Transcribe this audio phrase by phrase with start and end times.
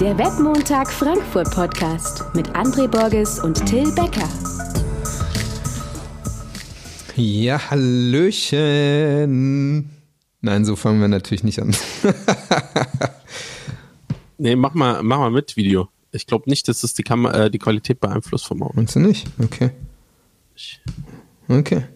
[0.00, 4.28] Der Webmontag Frankfurt Podcast mit André Borges und Till Becker.
[7.14, 9.30] Ja, Hallöchen.
[10.42, 11.74] Nein, so fangen wir natürlich nicht an.
[14.36, 15.88] nee, mach mal, mach mal mit Video.
[16.12, 18.74] Ich glaube nicht, dass es die, Kam äh, die Qualität beeinflusst vom Auto.
[18.76, 19.26] Meinst du nicht?
[19.42, 19.70] Okay.
[21.48, 21.86] Okay.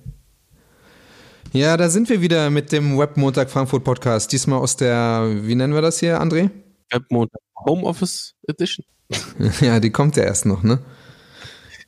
[1.52, 4.32] Ja, da sind wir wieder mit dem Webmontag Frankfurt Podcast.
[4.32, 6.48] Diesmal aus der, wie nennen wir das hier, André?
[6.90, 8.84] Webmontag Homeoffice Edition.
[9.60, 10.80] ja, die kommt ja erst noch, ne?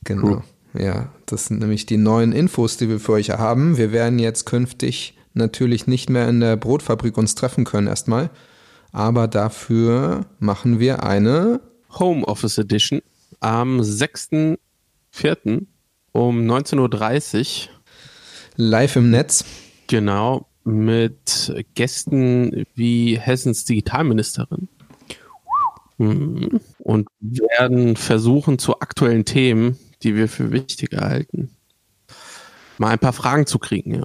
[0.03, 0.27] Genau.
[0.27, 0.43] Cool.
[0.73, 3.77] Ja, das sind nämlich die neuen Infos, die wir für euch haben.
[3.77, 8.29] Wir werden jetzt künftig natürlich nicht mehr in der Brotfabrik uns treffen können erstmal.
[8.91, 11.61] Aber dafür machen wir eine
[11.97, 13.01] Homeoffice Edition
[13.39, 15.65] am 6.4.
[16.11, 17.73] um 19.30 Uhr
[18.55, 19.45] live im Netz.
[19.87, 24.69] Genau, mit Gästen wie Hessens Digitalministerin.
[25.97, 31.51] Und werden versuchen, zu aktuellen Themen, die wir für wichtig halten,
[32.77, 33.95] mal ein paar Fragen zu kriegen.
[33.95, 34.03] Ja,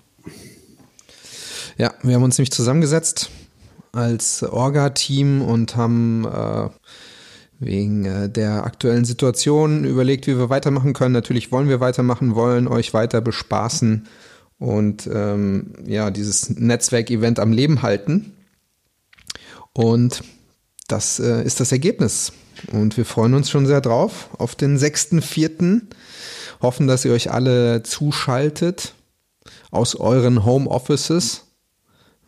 [1.76, 3.30] ja wir haben uns nämlich zusammengesetzt
[3.92, 6.68] als Orga-Team und haben äh,
[7.58, 11.12] wegen äh, der aktuellen Situation überlegt, wie wir weitermachen können.
[11.12, 14.06] Natürlich wollen wir weitermachen, wollen euch weiter bespaßen
[14.58, 18.34] und ähm, ja, dieses Netzwerkevent am Leben halten.
[19.72, 20.22] Und
[20.88, 22.32] das äh, ist das Ergebnis.
[22.72, 25.82] Und wir freuen uns schon sehr drauf auf den 6.4.
[26.60, 28.94] Hoffen, dass ihr euch alle zuschaltet
[29.70, 31.46] aus euren Homeoffices.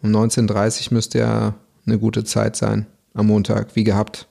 [0.02, 4.28] Um 19.30 müsste ja eine gute Zeit sein am Montag, wie gehabt.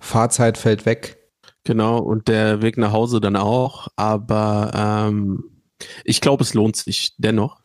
[0.00, 1.18] Fahrzeit fällt weg.
[1.64, 3.88] Genau, und der Weg nach Hause dann auch.
[3.96, 5.44] Aber ähm,
[6.04, 7.60] ich glaube, es lohnt sich dennoch.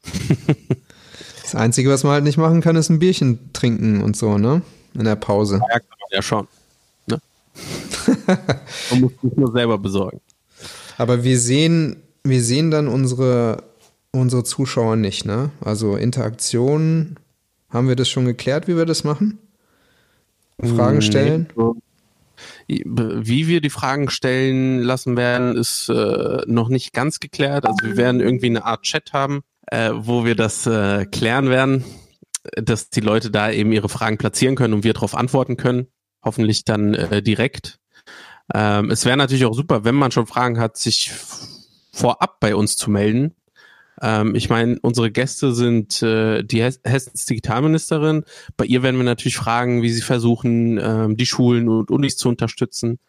[1.42, 4.62] das Einzige, was man halt nicht machen kann, ist ein Bierchen trinken und so, ne?
[4.94, 5.60] In der Pause.
[5.70, 6.48] Ja, kann man ja schon.
[7.08, 7.20] Ne?
[8.92, 10.20] man muss sich nur selber besorgen.
[10.98, 13.64] Aber wir sehen, wir sehen dann unsere,
[14.12, 15.52] unsere Zuschauer nicht, ne?
[15.62, 17.18] Also Interaktion,
[17.70, 19.40] haben wir das schon geklärt, wie wir das machen?
[20.62, 21.48] Fragen stellen?
[22.68, 27.66] Wie wir die Fragen stellen lassen werden, ist äh, noch nicht ganz geklärt.
[27.66, 31.84] Also wir werden irgendwie eine Art Chat haben, äh, wo wir das äh, klären werden,
[32.56, 35.88] dass die Leute da eben ihre Fragen platzieren können und wir darauf antworten können.
[36.24, 37.80] Hoffentlich dann äh, direkt.
[38.54, 41.12] Ähm, es wäre natürlich auch super, wenn man schon Fragen hat, sich
[41.92, 43.34] vorab bei uns zu melden.
[44.02, 48.24] Ähm, ich meine, unsere Gäste sind äh, die Hes Hessens Digitalministerin.
[48.58, 52.30] Bei ihr werden wir natürlich fragen, wie sie versuchen, ähm, die Schulen und Unis zu
[52.30, 53.00] unterstützen.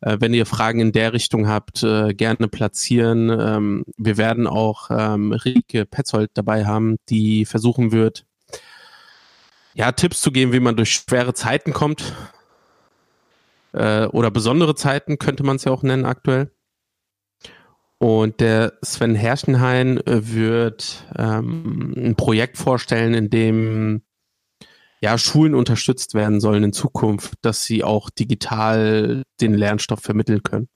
[0.00, 3.30] Äh, wenn ihr Fragen in der Richtung habt, äh, gerne platzieren.
[3.30, 8.24] Ähm, wir werden auch ähm, Rike Petzold dabei haben, die versuchen wird,
[9.74, 12.14] ja, Tipps zu geben, wie man durch schwere Zeiten kommt.
[13.72, 16.50] Äh, oder besondere Zeiten könnte man es ja auch nennen aktuell.
[17.98, 24.02] Und der Sven Herrschenhain äh, wird ähm, ein Projekt vorstellen, in dem
[25.00, 30.68] ja, Schulen unterstützt werden sollen in Zukunft, dass sie auch digital den Lernstoff vermitteln können.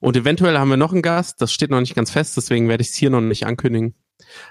[0.00, 2.82] Und eventuell haben wir noch einen Gast, das steht noch nicht ganz fest, deswegen werde
[2.82, 3.94] ich es hier noch nicht ankündigen.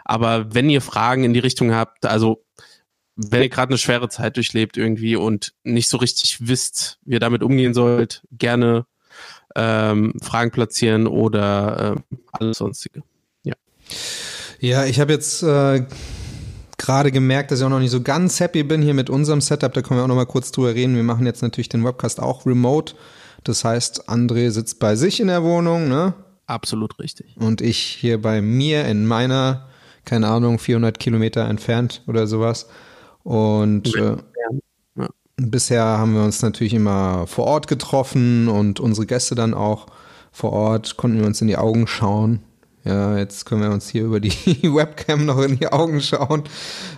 [0.03, 2.43] Aber wenn ihr Fragen in die Richtung habt, also
[3.15, 7.19] wenn ihr gerade eine schwere Zeit durchlebt irgendwie und nicht so richtig wisst, wie ihr
[7.19, 8.85] damit umgehen sollt, gerne
[9.55, 13.03] ähm, Fragen platzieren oder äh, alles sonstige.
[13.43, 13.53] Ja.
[14.59, 15.85] Ja, ich habe jetzt äh,
[16.77, 19.73] gerade gemerkt, dass ich auch noch nicht so ganz happy bin hier mit unserem Setup.
[19.73, 20.95] Da können wir auch noch mal kurz drüber reden.
[20.95, 22.95] Wir machen jetzt natürlich den Webcast auch remote.
[23.43, 26.13] Das heißt, André sitzt bei sich in der Wohnung, ne?
[26.45, 27.35] Absolut richtig.
[27.37, 29.67] Und ich hier bei mir in meiner,
[30.05, 32.67] keine Ahnung, 400 Kilometer entfernt oder sowas.
[33.23, 34.17] Und äh,
[35.37, 39.87] Bisher haben wir uns natürlich immer vor Ort getroffen und unsere Gäste dann auch
[40.31, 42.39] vor Ort konnten wir uns in die Augen schauen.
[42.83, 44.29] Ja, jetzt können wir uns hier über die
[44.63, 46.43] Webcam noch in die Augen schauen.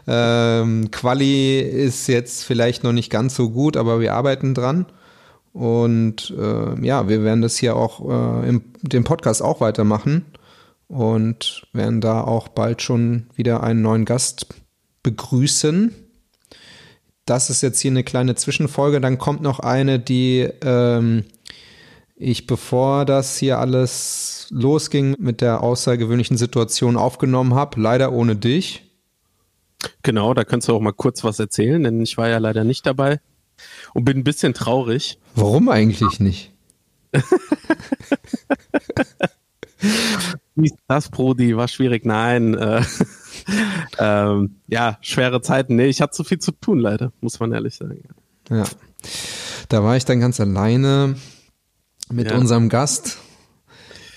[0.06, 4.85] Ähm, Quali ist jetzt vielleicht noch nicht ganz so gut, aber wir arbeiten dran.
[5.53, 10.26] Und äh, ja, wir werden das hier auch äh, im dem Podcast auch weitermachen
[10.90, 14.47] und werden da auch bald schon wieder einen neuen Gast
[15.03, 16.04] begrüßen
[17.25, 19.01] das ist jetzt hier eine kleine Zwischenfolge.
[19.01, 21.25] Dann kommt noch eine, die ähm,
[22.16, 27.81] ich, bevor das hier alles losging, mit der außergewöhnlichen Situation aufgenommen habe.
[27.81, 28.83] Leider ohne dich.
[30.03, 32.85] Genau, da kannst du auch mal kurz was erzählen, denn ich war ja leider nicht
[32.85, 33.19] dabei
[33.93, 35.19] und bin ein bisschen traurig.
[35.35, 36.51] Warum eigentlich nicht?
[40.87, 42.05] das Brody war schwierig.
[42.05, 42.81] Nein, äh,
[44.00, 45.76] ähm, ja, schwere Zeiten.
[45.76, 48.03] Nee, ich hatte zu viel zu tun, leider, muss man ehrlich sagen.
[48.50, 48.64] Ja.
[49.70, 51.16] Da war ich dann ganz alleine
[52.12, 52.38] mit ja.
[52.38, 53.18] unserem Gast.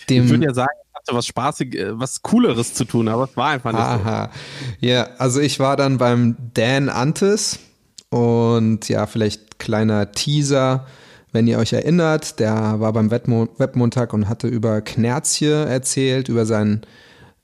[0.09, 3.25] Dem ich würde ja sagen, ich hatte was Spaßig, äh, was Cooleres zu tun, aber
[3.25, 4.31] es war einfach nicht Aha.
[4.81, 4.87] so.
[4.87, 7.59] Ja, also ich war dann beim Dan Antes
[8.11, 10.87] und ja, vielleicht kleiner Teaser.
[11.31, 16.81] Wenn ihr euch erinnert, der war beim Webmontag und hatte über Knerzje erzählt, über sein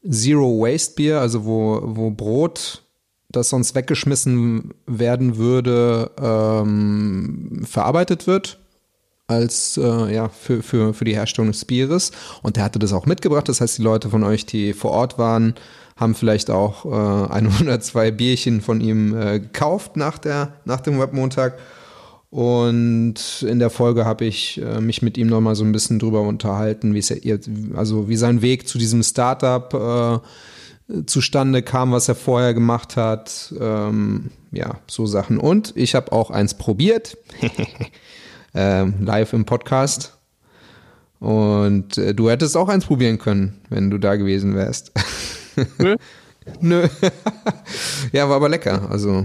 [0.08, 2.82] Zero Waste Bier, also wo, wo Brot,
[3.30, 8.58] das sonst weggeschmissen werden würde, ähm, verarbeitet wird
[9.26, 12.12] als äh, ja für, für, für die Herstellung des Bieres.
[12.42, 13.48] Und der hatte das auch mitgebracht.
[13.48, 15.54] Das heißt, die Leute von euch, die vor Ort waren,
[15.96, 20.80] haben vielleicht auch äh, ein oder zwei Bierchen von ihm äh, gekauft nach, der, nach
[20.80, 21.58] dem Webmontag.
[22.34, 26.22] Und in der Folge habe ich äh, mich mit ihm nochmal so ein bisschen drüber
[26.22, 27.36] unterhalten, wie es ja,
[27.76, 29.72] also wie sein Weg zu diesem Startup
[30.92, 33.54] äh, zustande kam, was er vorher gemacht hat.
[33.60, 35.38] Ähm, ja, so Sachen.
[35.38, 37.16] Und ich habe auch eins probiert.
[38.54, 40.18] ähm, live im Podcast.
[41.20, 44.90] Und äh, du hättest auch eins probieren können, wenn du da gewesen wärst.
[45.78, 45.94] Nö.
[46.60, 46.88] Nö.
[48.12, 48.90] ja, war aber lecker.
[48.90, 49.24] Also,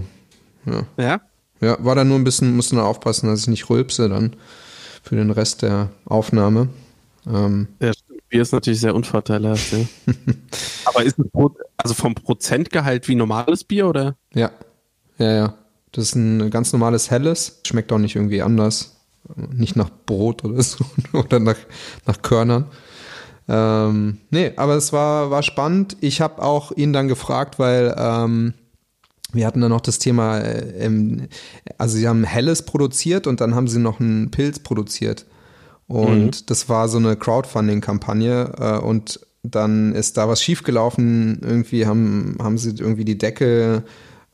[0.64, 0.86] ja.
[0.96, 1.20] Ja?
[1.60, 4.36] Ja, war da nur ein bisschen, musste nur aufpassen, dass ich nicht rülpse dann
[5.02, 6.68] für den Rest der Aufnahme.
[7.26, 7.92] Ähm, ja,
[8.28, 9.78] Bier ist natürlich sehr unvorteilhaft, ja.
[10.84, 11.26] aber ist es
[11.76, 14.16] also vom Prozentgehalt wie normales Bier oder?
[14.34, 14.50] Ja.
[15.18, 15.54] Ja, ja.
[15.92, 17.60] Das ist ein ganz normales helles.
[17.66, 19.00] Schmeckt auch nicht irgendwie anders
[19.52, 21.56] nicht nach Brot oder so oder nach,
[22.06, 22.66] nach Körnern.
[23.48, 25.96] Ähm, nee, aber es war, war spannend.
[26.00, 28.54] Ich habe auch ihn dann gefragt, weil ähm,
[29.32, 31.28] wir hatten dann noch das Thema, äh, ähm,
[31.78, 35.26] also sie haben Helles produziert und dann haben sie noch einen Pilz produziert.
[35.86, 36.46] Und mhm.
[36.46, 41.40] das war so eine Crowdfunding-Kampagne äh, und dann ist da was schiefgelaufen.
[41.42, 43.82] Irgendwie haben, haben sie irgendwie die Decke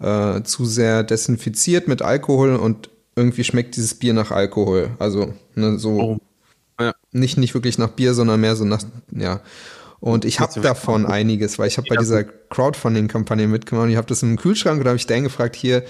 [0.00, 4.90] äh, zu sehr desinfiziert mit Alkohol und irgendwie schmeckt dieses Bier nach Alkohol.
[4.98, 6.18] Also ne, so oh.
[6.80, 6.92] ja.
[7.12, 9.40] nicht, nicht wirklich nach Bier, sondern mehr so nach, ja.
[10.06, 14.06] Und ich habe davon einiges, weil ich habe bei dieser Crowdfunding-Kampagne mitgemacht und ich habe
[14.06, 15.82] das im Kühlschrank und da habe ich Dan gefragt, hier,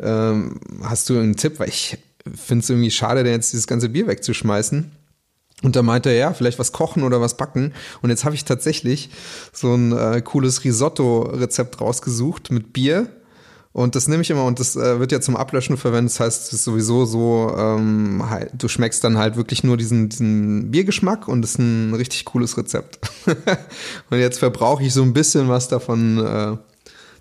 [0.00, 1.58] ähm, hast du einen Tipp?
[1.60, 1.98] Weil ich
[2.34, 4.90] finde es irgendwie schade, denn jetzt dieses ganze Bier wegzuschmeißen.
[5.62, 7.74] Und da meinte er, ja, vielleicht was kochen oder was backen.
[8.00, 9.10] Und jetzt habe ich tatsächlich
[9.52, 13.08] so ein äh, cooles Risotto-Rezept rausgesucht mit Bier
[13.78, 16.12] und das nehme ich immer und das äh, wird ja zum Ablöschen verwendet.
[16.12, 20.08] Das heißt, es ist sowieso so, ähm, halt, du schmeckst dann halt wirklich nur diesen,
[20.08, 22.98] diesen Biergeschmack und das ist ein richtig cooles Rezept.
[24.10, 26.56] und jetzt verbrauche ich so ein bisschen was davon äh,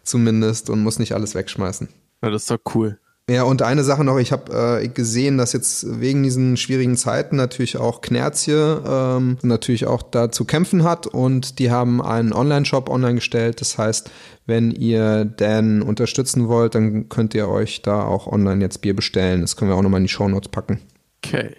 [0.01, 1.89] zumindest und muss nicht alles wegschmeißen.
[2.23, 2.97] Ja, das ist doch cool.
[3.29, 7.35] Ja, und eine Sache noch, ich habe äh, gesehen, dass jetzt wegen diesen schwierigen Zeiten
[7.35, 12.89] natürlich auch Knerzje ähm, natürlich auch da zu kämpfen hat und die haben einen Online-Shop
[12.89, 13.59] online gestellt.
[13.59, 14.09] Das heißt,
[14.45, 19.41] wenn ihr Dan unterstützen wollt, dann könnt ihr euch da auch online jetzt Bier bestellen.
[19.41, 20.79] Das können wir auch nochmal in die Shownotes packen.
[21.25, 21.49] Okay.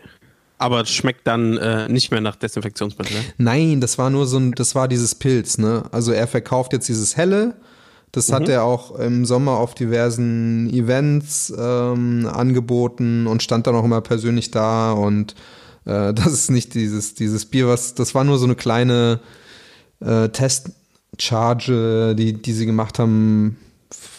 [0.56, 3.22] Aber es schmeckt dann äh, nicht mehr nach Desinfektionsmittel, ne?
[3.36, 5.84] Nein, das war nur so ein, das war dieses Pilz, ne?
[5.92, 7.56] Also er verkauft jetzt dieses helle
[8.18, 8.34] das mhm.
[8.34, 14.00] hat er auch im Sommer auf diversen Events ähm, angeboten und stand dann auch immer
[14.00, 14.92] persönlich da.
[14.92, 15.34] Und
[15.86, 19.20] äh, das ist nicht dieses, dieses Bier, was, das war nur so eine kleine
[20.00, 23.56] äh, Testcharge, die, die sie gemacht haben.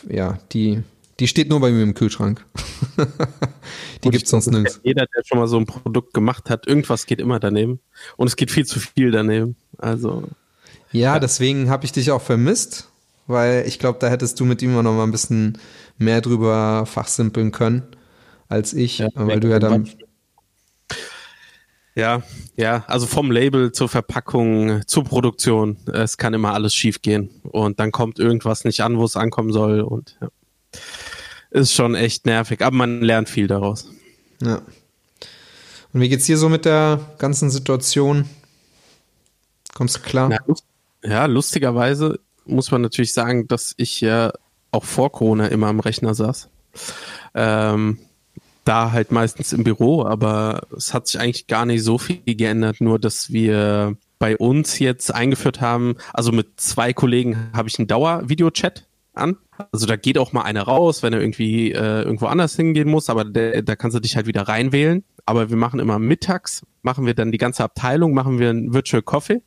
[0.09, 0.81] Ja, die,
[1.19, 2.45] die steht nur bei mir im Kühlschrank.
[4.03, 4.79] die gibt es sonst nirgends.
[4.83, 7.81] Jeder, der schon mal so ein Produkt gemacht hat, irgendwas geht immer daneben.
[8.15, 9.57] Und es geht viel zu viel daneben.
[9.77, 10.23] Also.
[10.91, 11.19] Ja, ja.
[11.19, 12.88] deswegen habe ich dich auch vermisst
[13.29, 15.57] weil ich glaube, da hättest du mit ihm noch mal ein bisschen
[15.97, 17.83] mehr drüber fachsimpeln können
[18.49, 19.87] als ich, ja, weil du ja dann
[21.95, 22.23] ja,
[22.55, 27.79] ja, also vom Label zur Verpackung zur Produktion, es kann immer alles schief gehen und
[27.79, 30.29] dann kommt irgendwas nicht an, wo es ankommen soll und ja.
[31.51, 33.91] ist schon echt nervig, aber man lernt viel daraus.
[34.41, 34.61] Ja.
[35.91, 38.29] Und wie geht's dir so mit der ganzen Situation?
[39.73, 40.31] Kommst du klar?
[40.31, 40.39] Ja,
[41.03, 44.31] ja lustigerweise muss man natürlich sagen, dass ich ja
[44.71, 46.49] auch vor Corona immer am Rechner saß.
[47.33, 47.99] Ähm,
[48.65, 52.81] da halt meistens im Büro, aber es hat sich eigentlich gar nicht so viel geändert,
[52.81, 57.87] nur dass wir bei uns jetzt eingeführt haben, also mit zwei Kollegen habe ich einen
[57.87, 59.37] Dauer-Videochat an.
[59.71, 63.09] Also da geht auch mal einer raus, wenn er irgendwie äh, irgendwo anders hingehen muss,
[63.09, 65.03] aber der, da kannst du dich halt wieder reinwählen.
[65.25, 69.01] Aber wir machen immer mittags, machen wir dann die ganze Abteilung, machen wir einen Virtual
[69.01, 69.41] Coffee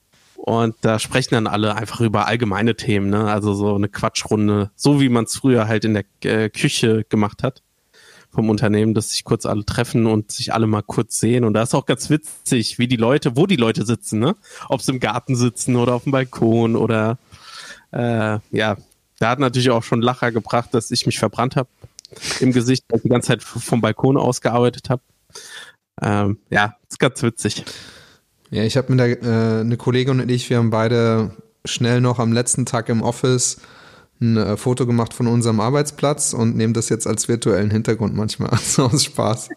[0.45, 3.31] und da sprechen dann alle einfach über allgemeine Themen, ne?
[3.31, 7.45] Also so eine Quatschrunde, so wie man es früher halt in der äh, Küche gemacht
[7.45, 7.63] hat
[8.29, 11.45] vom Unternehmen, dass sich kurz alle treffen und sich alle mal kurz sehen.
[11.45, 14.35] Und da ist auch ganz witzig, wie die Leute, wo die Leute sitzen, ne?
[14.69, 17.19] Ob sie im Garten sitzen oder auf dem Balkon oder
[17.93, 18.77] äh, ja,
[19.21, 21.69] da hat natürlich auch schon Lacher gebracht, dass ich mich verbrannt habe
[22.41, 25.03] im Gesicht, weil ich die ganze Zeit vom Balkon aus gearbeitet habe.
[26.03, 27.65] Ähm, ja, ist ganz witzig.
[28.53, 31.31] Ja, ich habe mit der, äh, eine Kollegin und ich, wir haben beide
[31.65, 33.63] schnell noch am letzten Tag im Office
[34.21, 38.51] ein äh, Foto gemacht von unserem Arbeitsplatz und nehmen das jetzt als virtuellen Hintergrund manchmal.
[38.59, 39.49] So aus Spaß.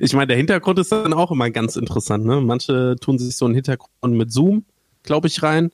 [0.00, 2.26] ich meine, der Hintergrund ist dann auch immer ganz interessant.
[2.26, 2.40] Ne?
[2.40, 4.64] Manche tun sich so einen Hintergrund mit Zoom,
[5.04, 5.70] glaube ich, rein.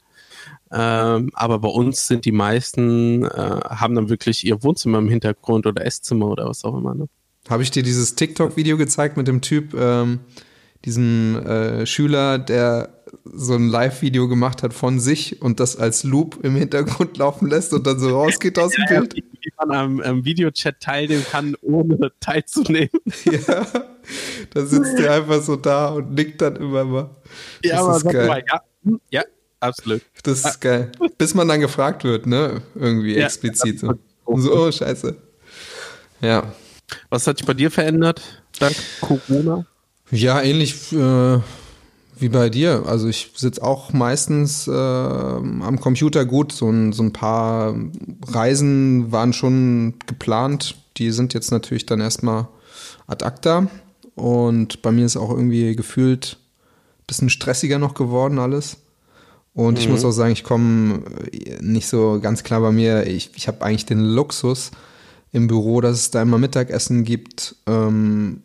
[0.70, 5.66] Ähm, aber bei uns sind die meisten, äh, haben dann wirklich ihr Wohnzimmer im Hintergrund
[5.66, 6.94] oder Esszimmer oder was auch immer.
[6.94, 7.08] Ne?
[7.48, 10.20] Habe ich dir dieses TikTok-Video gezeigt mit dem Typ, ähm,
[10.84, 16.44] diesem äh, Schüler, der so ein Live-Video gemacht hat von sich und das als Loop
[16.44, 19.14] im Hintergrund laufen lässt und dann so rausgeht aus dem Bild.
[19.14, 19.24] Wie,
[19.58, 22.90] man am, am Videochat teilnehmen kann, ohne teilzunehmen.
[23.24, 23.66] Ja,
[24.50, 27.10] da sitzt er einfach so da und nickt dann immer mal.
[27.62, 28.26] Das ja, aber ist geil.
[28.26, 29.22] Mal, ja, hm, ja,
[29.60, 30.02] absolut.
[30.22, 30.92] Das ist geil.
[31.16, 32.60] Bis man dann gefragt wird, ne?
[32.74, 33.80] Irgendwie ja, explizit.
[33.80, 33.94] So.
[34.26, 35.16] so, oh, scheiße.
[36.20, 36.52] Ja.
[37.10, 39.66] Was hat sich bei dir verändert dank Corona?
[40.10, 41.38] Ja, ähnlich äh,
[42.18, 42.84] wie bei dir.
[42.86, 46.52] Also ich sitze auch meistens äh, am Computer gut.
[46.52, 47.74] So ein, so ein paar
[48.26, 50.76] Reisen waren schon geplant.
[50.96, 52.48] Die sind jetzt natürlich dann erstmal
[53.06, 53.68] ad acta.
[54.14, 56.38] Und bei mir ist auch irgendwie gefühlt
[57.00, 58.76] ein bisschen stressiger noch geworden alles.
[59.54, 59.80] Und mhm.
[59.80, 61.02] ich muss auch sagen, ich komme
[61.60, 63.06] nicht so ganz klar bei mir.
[63.06, 64.70] Ich, ich habe eigentlich den Luxus
[65.34, 67.56] im Büro, dass es da immer Mittagessen gibt.
[67.66, 68.42] Ähm,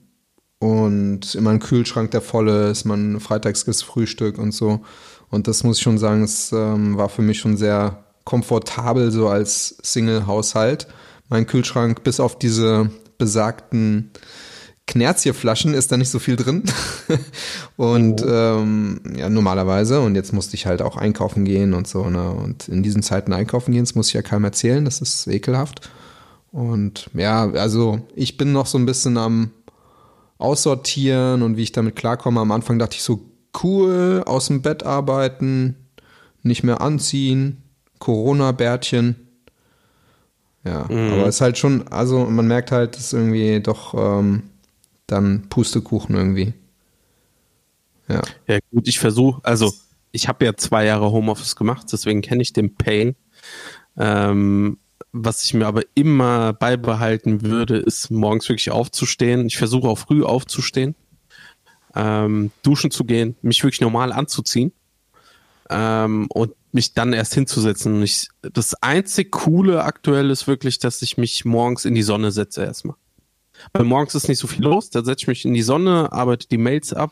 [0.58, 4.82] und immer ein Kühlschrank, der voll ist, man freitags gibt's Frühstück und so.
[5.30, 9.30] Und das muss ich schon sagen, es ähm, war für mich schon sehr komfortabel, so
[9.30, 10.88] als Single-Haushalt.
[11.30, 14.10] Mein Kühlschrank, bis auf diese besagten
[14.88, 16.64] Knerzierflaschen, ist da nicht so viel drin.
[17.78, 18.28] und oh.
[18.28, 20.02] ähm, ja, normalerweise.
[20.02, 22.10] Und jetzt musste ich halt auch einkaufen gehen und so.
[22.10, 22.32] Ne?
[22.32, 25.90] Und in diesen Zeiten einkaufen gehen, das muss ich ja keinem erzählen, das ist ekelhaft.
[26.52, 29.52] Und ja, also ich bin noch so ein bisschen am
[30.38, 32.40] aussortieren und wie ich damit klarkomme.
[32.40, 33.22] Am Anfang dachte ich so,
[33.64, 35.76] cool, aus dem Bett arbeiten,
[36.44, 37.62] nicht mehr anziehen,
[38.00, 39.16] Corona-Bärtchen.
[40.64, 41.14] Ja, mhm.
[41.14, 44.44] aber es ist halt schon, also man merkt halt, es ist irgendwie doch ähm,
[45.08, 46.54] dann Pustekuchen irgendwie.
[48.08, 48.22] Ja.
[48.48, 49.72] Ja, gut, ich versuche, also
[50.12, 53.16] ich habe ja zwei Jahre Homeoffice gemacht, deswegen kenne ich den Pain.
[53.98, 54.78] Ähm,
[55.12, 59.48] was ich mir aber immer beibehalten würde, ist morgens wirklich aufzustehen.
[59.48, 60.96] Ich versuche auch früh aufzustehen,
[61.96, 64.72] ähm, duschen zu gehen, mich wirklich normal anzuziehen
[65.70, 68.02] ähm, und mich dann erst hinzusetzen.
[68.04, 72.64] Ich, das einzig Coole aktuell ist wirklich, dass ich mich morgens in die Sonne setze
[72.64, 72.96] erstmal.
[73.74, 76.48] Weil morgens ist nicht so viel los, da setze ich mich in die Sonne, arbeite
[76.48, 77.12] die Mails ab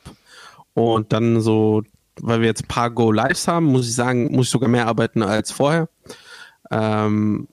[0.74, 1.84] und dann so,
[2.20, 5.24] weil wir jetzt ein paar Go-Lives haben, muss ich sagen, muss ich sogar mehr arbeiten
[5.24, 5.90] als vorher.
[6.72, 7.48] Ähm,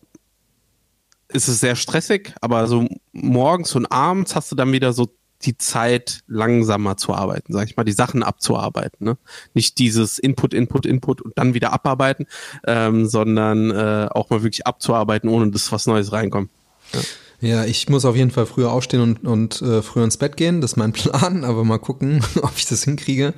[1.35, 5.09] ist es sehr stressig, aber so morgens und abends hast du dann wieder so
[5.43, 9.05] die Zeit, langsamer zu arbeiten, sag ich mal, die Sachen abzuarbeiten.
[9.05, 9.19] Ne?
[9.53, 12.26] Nicht dieses Input, Input, Input und dann wieder abarbeiten,
[12.67, 16.50] ähm, sondern äh, auch mal wirklich abzuarbeiten, ohne dass was Neues reinkommt.
[16.93, 17.00] Ja.
[17.41, 20.62] Ja, ich muss auf jeden Fall früher aufstehen und, und äh, früher ins Bett gehen.
[20.62, 23.35] Das ist mein Plan, aber mal gucken, ob ich das hinkriege.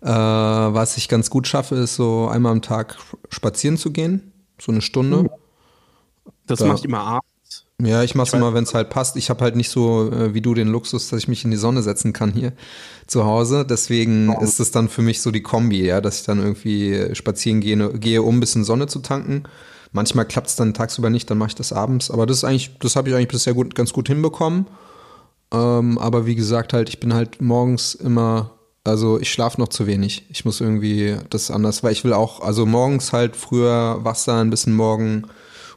[0.00, 2.98] Äh, was ich ganz gut schaffe, ist so einmal am Tag
[3.30, 5.28] spazieren zu gehen, so eine Stunde.
[6.52, 7.64] Das da, mache ich immer abends.
[7.80, 9.16] Ja, ich mache es immer, wenn es halt passt.
[9.16, 11.56] Ich habe halt nicht so äh, wie du den Luxus, dass ich mich in die
[11.56, 12.52] Sonne setzen kann hier
[13.06, 13.66] zu Hause.
[13.68, 14.40] Deswegen oh.
[14.42, 17.98] ist es dann für mich so die Kombi, ja, dass ich dann irgendwie spazieren gehe,
[17.98, 19.44] gehe um ein bisschen Sonne zu tanken.
[19.92, 22.10] Manchmal klappt es dann tagsüber nicht, dann mache ich das abends.
[22.10, 24.66] Aber das ist eigentlich, das habe ich eigentlich bisher gut, ganz gut hinbekommen.
[25.52, 28.52] Ähm, aber wie gesagt, halt, ich bin halt morgens immer,
[28.84, 30.26] also ich schlafe noch zu wenig.
[30.30, 34.46] Ich muss irgendwie das anders, weil ich will auch, also morgens halt früher wach sein,
[34.46, 35.24] ein bisschen morgen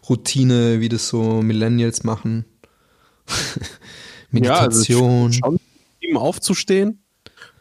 [0.10, 2.46] Routine, wie das so Millennials machen.
[4.32, 5.32] Meditation.
[5.32, 5.58] Ja, also
[6.02, 7.04] ihm aufzustehen.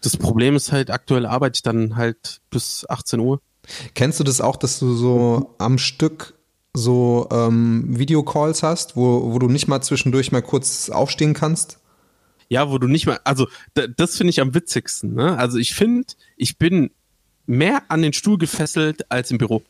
[0.02, 3.40] Das Problem ist halt, aktuell arbeite ich dann halt bis 18 Uhr.
[3.94, 6.34] Kennst du das auch, dass du so am Stück
[6.74, 11.78] so ähm, Videocalls hast, wo, wo du nicht mal zwischendurch mal kurz aufstehen kannst?
[12.48, 13.48] Ja, wo du nicht mal, also
[13.96, 15.14] das finde ich am witzigsten.
[15.14, 15.38] Ne?
[15.38, 16.90] Also ich finde, ich bin
[17.46, 19.62] mehr an den Stuhl gefesselt als im Büro.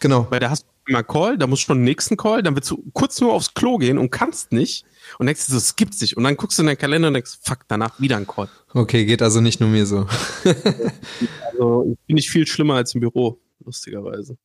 [0.00, 0.26] Genau.
[0.30, 2.70] Weil da hast du immer Call, da musst du schon den nächsten Call, dann willst
[2.70, 4.84] du kurz nur aufs Klo gehen und kannst nicht.
[5.18, 6.16] Und denkst du, das gibt's nicht.
[6.16, 8.48] Und dann guckst du in deinen Kalender und denkst, fuck, danach wieder ein Call.
[8.72, 10.06] Okay, geht also nicht nur mir so.
[11.52, 14.36] also, ich bin nicht viel schlimmer als im Büro, lustigerweise.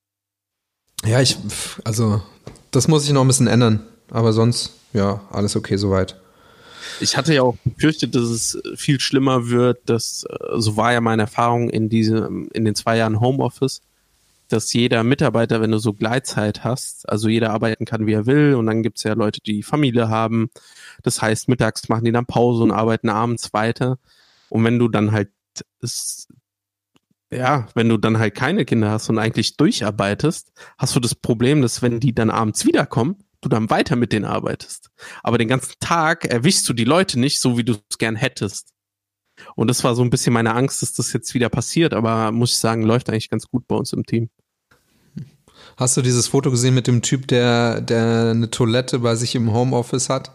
[1.03, 1.37] Ja, ich,
[1.83, 2.21] also,
[2.69, 3.87] das muss ich noch ein bisschen ändern.
[4.09, 6.15] Aber sonst, ja, alles okay soweit.
[6.99, 9.79] Ich hatte ja auch befürchtet, dass es viel schlimmer wird.
[9.85, 13.81] Das, äh, so war ja meine Erfahrung in diesem, in den zwei Jahren Homeoffice
[14.51, 18.55] dass jeder Mitarbeiter, wenn du so Gleitzeit hast, also jeder arbeiten kann, wie er will,
[18.55, 20.49] und dann gibt's ja Leute, die Familie haben.
[21.03, 23.97] Das heißt, mittags machen die dann Pause und arbeiten abends weiter.
[24.49, 25.29] Und wenn du dann halt,
[25.81, 26.27] ist,
[27.31, 31.61] ja, wenn du dann halt keine Kinder hast und eigentlich durcharbeitest, hast du das Problem,
[31.61, 34.91] dass wenn die dann abends wiederkommen, du dann weiter mit denen arbeitest.
[35.23, 38.73] Aber den ganzen Tag erwischst du die Leute nicht so, wie du es gern hättest.
[39.55, 42.51] Und das war so ein bisschen meine Angst, dass das jetzt wieder passiert, aber muss
[42.51, 44.29] ich sagen, läuft eigentlich ganz gut bei uns im Team.
[45.77, 49.53] Hast du dieses Foto gesehen mit dem Typ, der, der eine Toilette bei sich im
[49.53, 50.31] Homeoffice hat?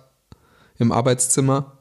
[0.78, 1.76] Im Arbeitszimmer?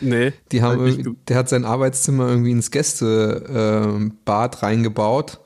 [0.00, 0.32] Nee.
[0.50, 5.40] Die haben der hat sein Arbeitszimmer irgendwie ins Gästebad äh, reingebaut,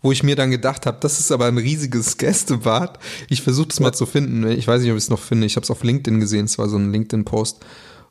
[0.00, 2.98] wo ich mir dann gedacht habe, das ist aber ein riesiges Gästebad.
[3.28, 4.48] Ich versuche es mal zu finden.
[4.50, 5.46] Ich weiß nicht, ob ich es noch finde.
[5.46, 6.46] Ich habe es auf LinkedIn gesehen.
[6.46, 7.64] Es war so ein LinkedIn-Post.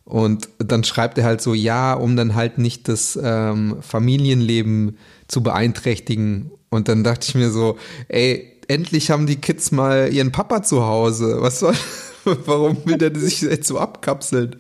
[0.04, 4.98] Und dann schreibt er halt so, ja, um dann halt nicht das ähm, Familienleben
[5.28, 6.52] zu beeinträchtigen.
[6.70, 10.84] Und dann dachte ich mir so, ey, endlich haben die Kids mal ihren Papa zu
[10.84, 11.38] Hause.
[11.40, 11.76] Was soll,
[12.24, 14.56] warum will der sich jetzt so abkapseln?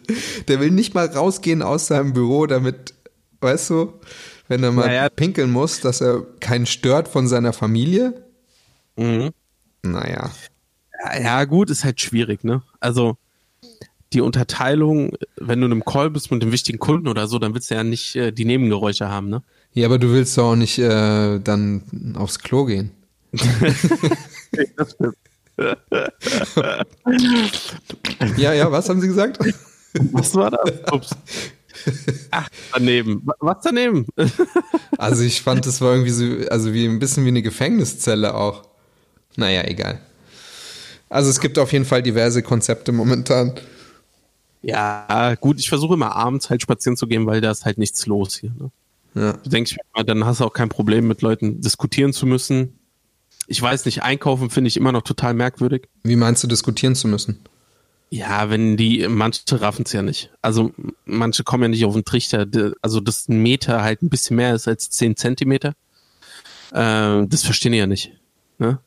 [0.48, 2.94] Der will nicht mal rausgehen aus seinem Büro, damit,
[3.39, 3.94] weißt du,
[4.48, 5.10] wenn er mal naja.
[5.10, 8.25] pinkeln muss, dass er keinen stört von seiner Familie.
[8.98, 9.32] Mhm.
[9.84, 10.30] Naja.
[11.20, 12.62] Ja, gut, ist halt schwierig, ne?
[12.80, 13.18] Also,
[14.13, 17.53] die Unterteilung, wenn du in einem Call bist mit einem wichtigen Kunden oder so, dann
[17.53, 19.41] willst du ja nicht äh, die Nebengeräusche haben, ne?
[19.74, 22.91] Ja, aber du willst doch auch nicht äh, dann aufs Klo gehen.
[28.38, 29.40] Ja, ja, was haben Sie gesagt?
[30.12, 30.92] Was war das?
[30.92, 31.16] Ups.
[32.32, 33.26] Ach, daneben.
[33.40, 34.06] Was daneben?
[34.98, 38.64] also ich fand, das war irgendwie so, also wie ein bisschen wie eine Gefängniszelle auch.
[39.36, 40.00] Naja, egal.
[41.10, 43.54] Also es gibt auf jeden Fall diverse Konzepte momentan.
[44.62, 48.06] Ja, gut, ich versuche immer abends halt spazieren zu gehen, weil da ist halt nichts
[48.06, 48.52] los hier.
[48.58, 48.72] Ne?
[49.16, 49.34] Ja.
[49.34, 52.80] Du denkst, dann hast du auch kein Problem mit Leuten diskutieren zu müssen.
[53.51, 55.89] Ich weiß nicht, einkaufen finde ich immer noch total merkwürdig.
[56.03, 57.41] Wie meinst du diskutieren zu müssen?
[58.10, 60.31] Ja, wenn die, manche raffen es ja nicht.
[60.42, 62.48] Also manche kommen ja nicht auf den Trichter,
[62.81, 65.75] also dass ein Meter halt ein bisschen mehr ist als zehn Zentimeter.
[66.72, 68.14] Äh, das verstehen die ja nicht.
[68.57, 68.79] Ne?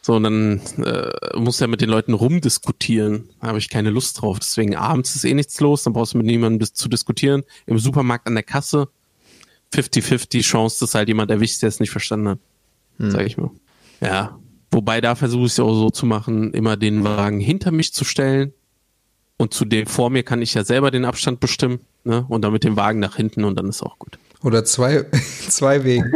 [0.00, 3.30] So, und dann äh, muss er mit den Leuten rumdiskutieren.
[3.40, 4.38] Da habe ich keine Lust drauf.
[4.38, 7.42] Deswegen abends ist eh nichts los, dann brauchst du mit niemandem zu diskutieren.
[7.66, 8.86] Im Supermarkt an der Kasse
[9.74, 12.38] 50-50 Chance, dass halt jemand erwischt, der es nicht verstanden hat.
[12.98, 13.10] Hm.
[13.10, 13.50] Sag ich mal.
[14.02, 14.38] Ja.
[14.70, 18.04] Wobei da versuche ich es auch so zu machen, immer den Wagen hinter mich zu
[18.04, 18.52] stellen.
[19.36, 21.80] Und zu dem vor mir kann ich ja selber den Abstand bestimmen.
[22.04, 22.24] Ne?
[22.28, 24.18] Und dann mit dem Wagen nach hinten und dann ist auch gut.
[24.42, 25.04] Oder zwei,
[25.48, 26.12] zwei Wegen.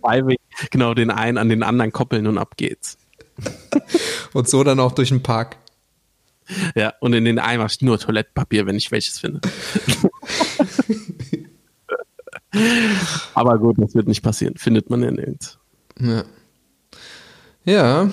[0.00, 0.42] zwei Wegen.
[0.70, 2.98] Genau, den einen an den anderen koppeln und ab geht's.
[4.32, 5.56] Und so dann auch durch den Park.
[6.74, 9.40] Ja, und in den Eimer nur Toilettenpapier, wenn ich welches finde.
[13.34, 14.56] Aber gut, das wird nicht passieren.
[14.56, 15.58] Findet man ja nirgends.
[15.98, 16.24] Ja.
[17.64, 18.10] Ja.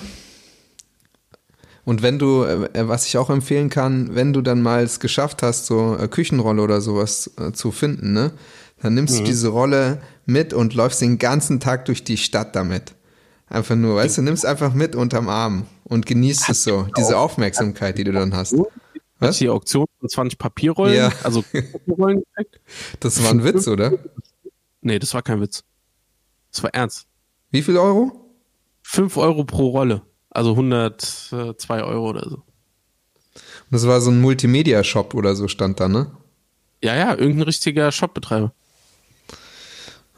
[1.84, 5.42] Und wenn du, äh, was ich auch empfehlen kann, wenn du dann mal es geschafft
[5.42, 8.32] hast, so eine Küchenrolle oder sowas äh, zu finden, ne,
[8.82, 9.18] dann nimmst mhm.
[9.20, 12.94] du diese Rolle mit und läufst den ganzen Tag durch die Stadt damit.
[13.48, 17.96] Einfach nur, weißt du, nimmst einfach mit unterm Arm und genießt es so, diese Aufmerksamkeit,
[17.96, 18.54] die du dann hast.
[19.18, 19.38] Was?
[19.38, 21.12] Die Auktion von 20 Papierrollen, ja.
[21.22, 22.22] also Papierrollen
[23.00, 23.92] Das war ein Witz, oder?
[24.82, 25.64] Nee, das war kein Witz.
[26.52, 27.06] Das war ernst.
[27.50, 28.27] Wie viel Euro?
[28.90, 30.00] 5 Euro pro Rolle.
[30.30, 32.36] Also 102 Euro oder so.
[32.36, 32.44] Und
[33.70, 36.10] das war so ein Multimedia-Shop oder so stand da, ne?
[36.82, 38.54] Ja, ja, irgendein richtiger Shopbetreiber.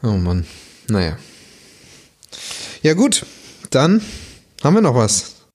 [0.01, 0.45] Oh Mann.
[0.87, 1.17] Naja.
[2.81, 3.25] Ja, gut.
[3.71, 4.01] Dann
[4.63, 5.47] haben wir noch was.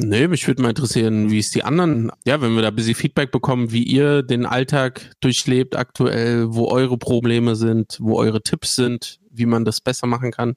[0.00, 2.96] Nee, mich würde mal interessieren, wie es die anderen, ja, wenn wir da ein bisschen
[2.96, 8.74] Feedback bekommen, wie ihr den Alltag durchlebt aktuell, wo eure Probleme sind, wo eure Tipps
[8.74, 10.56] sind, wie man das besser machen kann,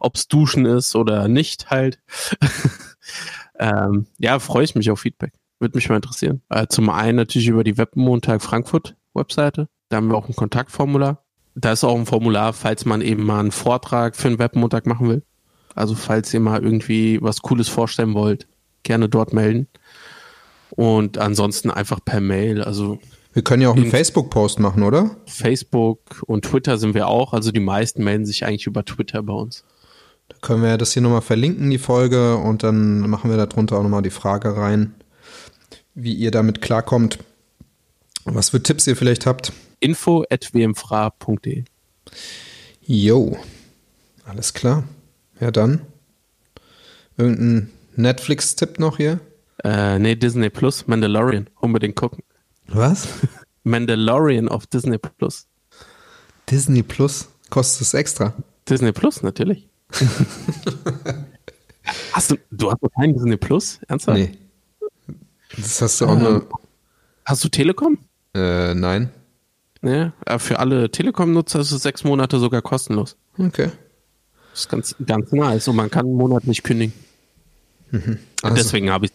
[0.00, 1.98] ob es Duschen ist oder nicht halt.
[3.58, 5.32] ähm, ja, freue ich mich auf Feedback.
[5.58, 6.42] Würde mich mal interessieren.
[6.48, 9.68] Äh, zum einen natürlich über die Webmontag Frankfurt Webseite.
[9.88, 11.24] Da haben wir auch ein Kontaktformular
[11.60, 15.08] da ist auch ein Formular, falls man eben mal einen Vortrag für einen Webmontag machen
[15.08, 15.22] will.
[15.74, 18.46] Also falls ihr mal irgendwie was Cooles vorstellen wollt,
[18.84, 19.66] gerne dort melden.
[20.70, 22.62] Und ansonsten einfach per Mail.
[22.62, 22.98] Also
[23.32, 25.16] wir können ja auch einen Facebook-Post machen, oder?
[25.26, 27.32] Facebook und Twitter sind wir auch.
[27.32, 29.64] Also die meisten melden sich eigentlich über Twitter bei uns.
[30.28, 33.82] Da können wir das hier nochmal verlinken, die Folge, und dann machen wir darunter auch
[33.82, 34.94] nochmal die Frage rein,
[35.94, 37.18] wie ihr damit klarkommt,
[38.24, 41.64] was für Tipps ihr vielleicht habt info.wmfra.de.
[42.82, 43.36] Jo,
[44.24, 44.84] alles klar.
[45.40, 45.82] Ja, dann.
[47.16, 49.20] Irgendein Netflix-Tipp noch hier?
[49.64, 51.48] Äh, nee, Disney Plus, Mandalorian.
[51.60, 52.22] Unbedingt gucken.
[52.68, 53.08] Was?
[53.64, 55.46] Mandalorian auf Disney Plus.
[56.50, 57.28] Disney Plus?
[57.50, 58.34] Kostet es extra?
[58.68, 59.68] Disney Plus, natürlich.
[62.12, 63.80] hast du, du hast noch keinen Disney Plus?
[63.88, 64.18] Ernsthaft?
[64.18, 64.32] Nee.
[65.56, 66.48] Das hast du auch nur.
[67.24, 67.98] Hast du Telekom?
[68.34, 69.10] Äh, nein.
[69.82, 73.16] Ja, für alle Telekom-Nutzer ist es sechs Monate sogar kostenlos.
[73.38, 73.70] Okay.
[74.50, 76.92] Das ist ganz, ganz nice und man kann einen Monat nicht kündigen.
[77.90, 78.18] Mhm.
[78.42, 79.12] Also, deswegen habe ich.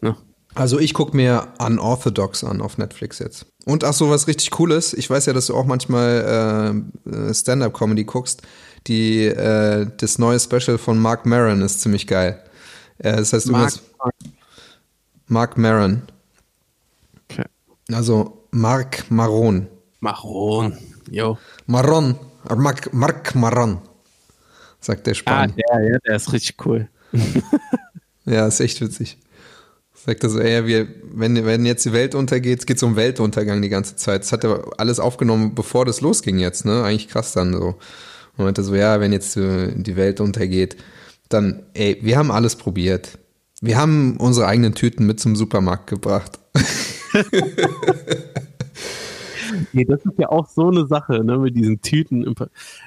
[0.00, 0.16] Ne?
[0.54, 3.46] Also ich gucke mir Unorthodox an auf Netflix jetzt.
[3.66, 7.10] Und ach so, was richtig cool ist, ich weiß ja, dass du auch manchmal äh,
[7.10, 8.42] äh, Stand-up-Comedy guckst.
[8.86, 12.42] Die, äh, das neue Special von Mark Maron ist ziemlich geil.
[12.98, 13.74] Äh, das heißt Mark,
[15.26, 16.02] Mark Maron.
[17.28, 17.44] Okay.
[17.92, 19.68] Also Mark Maron.
[20.00, 20.78] Maron,
[21.10, 21.38] jo.
[21.66, 22.16] Maron,
[22.56, 23.78] Mark, Mark Maron,
[24.80, 25.54] sagt der Spanier.
[25.70, 26.88] Ah, der, ja, der ist richtig cool.
[28.24, 29.18] ja, ist echt witzig.
[30.04, 33.60] Sagt er so, ey, wir, wenn, wenn jetzt die Welt untergeht, es geht um Weltuntergang
[33.60, 34.22] die ganze Zeit.
[34.22, 36.82] Das hat er alles aufgenommen, bevor das losging jetzt, ne?
[36.82, 37.74] Eigentlich krass dann so.
[38.36, 40.76] Und meinte so, ja, wenn jetzt äh, die Welt untergeht,
[41.28, 43.18] dann, ey, wir haben alles probiert.
[43.60, 46.38] Wir haben unsere eigenen Tüten mit zum Supermarkt gebracht.
[49.72, 52.34] nee, das ist ja auch so eine Sache, ne, mit diesen Tüten.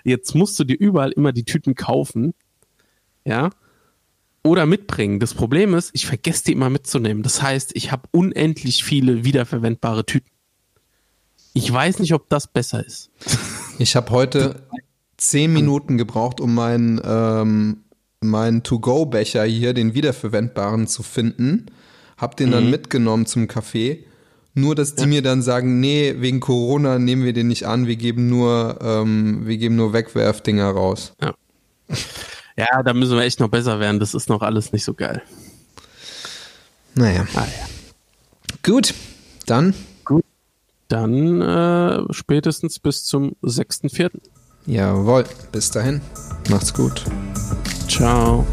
[0.04, 2.34] Jetzt musst du dir überall immer die Tüten kaufen.
[3.24, 3.52] Ja,
[4.44, 5.20] oder mitbringen.
[5.20, 7.24] Das Problem ist, ich vergesse die immer mitzunehmen.
[7.24, 10.30] Das heißt, ich habe unendlich viele wiederverwendbare Tüten.
[11.54, 13.12] Ich weiß nicht, ob das besser ist.
[13.80, 14.68] Ich habe heute
[15.18, 17.84] zehn Minuten gebraucht, um meinen ähm,
[18.24, 21.68] meinen To-Go-Becher hier, den wiederverwendbaren, zu finden.
[22.18, 22.72] Hab den dann mhm.
[22.72, 24.00] mitgenommen zum Café.
[24.56, 25.08] Nur, dass die ja.
[25.08, 29.48] mir dann sagen, nee, wegen Corona nehmen wir den nicht an, wir geben nur, ähm,
[29.48, 31.14] wir geben nur Wegwerfdinger raus.
[31.22, 31.34] Ja.
[32.56, 34.00] Ja, da müssen wir echt noch besser werden.
[34.00, 35.22] Das ist noch alles nicht so geil.
[36.96, 37.26] Naja.
[37.36, 37.68] Ah, ja.
[38.64, 38.94] Gut,
[39.46, 39.74] dann.
[40.06, 40.24] Gut.
[40.88, 44.12] Dann äh, spätestens bis zum 6.4.
[44.66, 46.02] Jawohl, bis dahin.
[46.50, 47.04] Macht's gut.
[47.88, 48.46] Ciao.